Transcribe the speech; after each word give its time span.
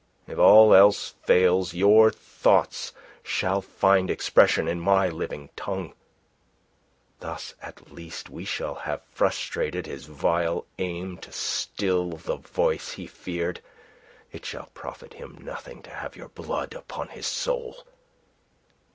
If 0.25 0.39
all 0.39 0.73
else 0.73 1.11
fails, 1.25 1.75
your 1.75 2.09
thoughts 2.09 2.91
shall 3.21 3.61
find 3.61 4.09
expression 4.09 4.67
in 4.67 4.79
my 4.79 5.07
living 5.09 5.51
tongue. 5.55 5.93
Thus 7.19 7.53
at 7.61 7.91
least 7.91 8.27
we 8.27 8.43
shall 8.43 8.73
have 8.73 9.03
frustrated 9.03 9.85
his 9.85 10.05
vile 10.07 10.65
aim 10.79 11.19
to 11.19 11.31
still 11.31 12.13
the 12.13 12.37
voice 12.37 12.93
he 12.93 13.05
feared. 13.05 13.61
It 14.31 14.43
shall 14.43 14.71
profit 14.73 15.13
him 15.13 15.37
nothing 15.39 15.83
to 15.83 15.91
have 15.91 16.15
your 16.15 16.29
blood 16.29 16.73
upon 16.73 17.09
his 17.09 17.27
soul. 17.27 17.85